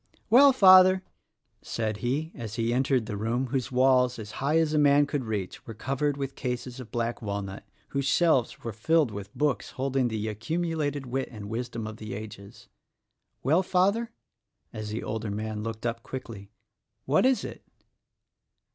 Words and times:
"Well, 0.31 0.51
Father," 0.51 1.03
.said 1.61 1.97
he 1.97 2.31
as 2.33 2.55
he 2.55 2.73
entered 2.73 3.05
the 3.05 3.15
room 3.17 3.45
whose 3.49 3.71
walls, 3.71 4.17
as 4.17 4.31
high 4.41 4.57
as 4.57 4.73
a 4.73 4.79
man 4.79 5.05
could 5.05 5.25
reach, 5.25 5.67
were 5.67 5.75
covered 5.75 6.17
with 6.17 6.33
cases 6.33 6.79
of 6.79 6.89
black 6.89 7.21
walnut 7.21 7.63
whose 7.89 8.07
shelves 8.07 8.63
were 8.63 8.73
filled 8.73 9.11
with 9.11 9.31
books 9.37 9.69
holding 9.69 10.07
the 10.07 10.27
accumulated 10.27 11.05
wit 11.05 11.29
and 11.31 11.49
wisdom 11.51 11.85
of 11.85 11.97
the 11.97 12.15
ages,— 12.15 12.67
"Well, 13.43 13.61
Father?" 13.61 14.09
as 14.73 14.89
the 14.89 15.03
older 15.03 15.29
man 15.29 15.61
looked 15.61 15.85
up 15.85 16.01
quickly, 16.01 16.49
"What 17.05 17.23
is 17.23 17.43
it?" 17.43 17.61